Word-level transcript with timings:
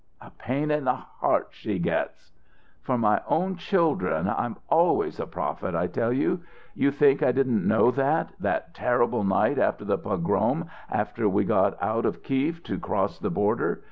"A 0.19 0.31
pain 0.31 0.71
in 0.71 0.85
the 0.85 0.95
heart 0.95 1.49
she 1.51 1.77
gets!" 1.77 2.31
"For 2.81 2.97
my 2.97 3.21
own 3.27 3.55
children 3.57 4.27
I'm 4.35 4.55
always 4.67 5.19
a 5.19 5.27
prophet, 5.27 5.75
I 5.75 5.85
tell 5.85 6.11
you. 6.11 6.39
You 6.73 6.89
think 6.89 7.21
I 7.21 7.31
didn't 7.31 7.67
know 7.67 7.91
that 7.91 8.31
that 8.39 8.73
terrible 8.73 9.23
night 9.23 9.59
after 9.59 9.85
the 9.85 9.99
pogrom 9.99 10.65
after 10.89 11.29
we 11.29 11.43
got 11.45 11.77
out 11.83 12.07
of 12.07 12.23
Kief 12.23 12.63
to 12.63 12.79
cross 12.79 13.19
the 13.19 13.29
border! 13.29 13.79